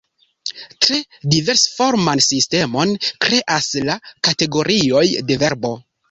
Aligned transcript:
Tre 0.83 0.95
diversforman 1.33 2.23
sistemon 2.27 2.93
kreas 3.25 3.67
la 3.89 3.97
kategorioj 4.29 5.03
de 5.29 5.37
verbo. 5.45 5.71